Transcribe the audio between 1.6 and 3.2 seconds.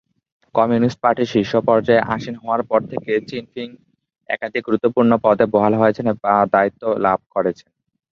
পর্যায়ে আসীন হওয়ার পর থেকে